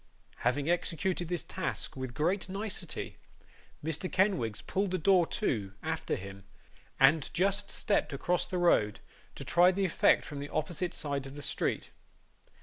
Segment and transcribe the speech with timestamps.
[0.37, 3.17] Having executed this task with great nicety,
[3.85, 4.11] Mr.
[4.11, 6.43] Kenwigs pulled the door to, after him,
[6.99, 8.99] and just stepped across the road
[9.35, 11.91] to try the effect from the opposite side of the street.